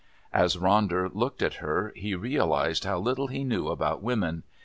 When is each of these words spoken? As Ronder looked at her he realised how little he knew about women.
As 0.33 0.57
Ronder 0.57 1.13
looked 1.13 1.43
at 1.43 1.57
her 1.61 1.93
he 1.95 2.15
realised 2.15 2.85
how 2.85 2.97
little 2.97 3.27
he 3.27 3.43
knew 3.43 3.67
about 3.67 4.01
women. 4.01 4.41